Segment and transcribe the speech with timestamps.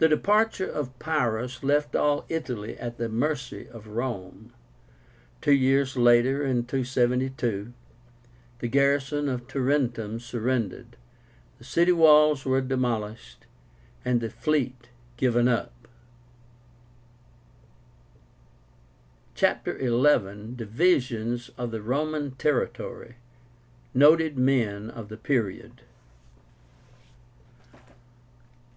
[0.00, 4.52] The departure of Pyrrhus left all Italy at the mercy of Rome.
[5.40, 7.72] Two years later, in 272,
[8.58, 10.96] the garrison at Tarentum surrendered,
[11.58, 13.46] the city walls were demolished,
[14.04, 15.86] and the fleet given up.
[19.36, 20.54] CHAPTER XI.
[20.56, 23.14] DIVISIONS OF THE ROMAN TERRITORY.
[23.94, 25.82] NOTED MEN OF THE PERIOD.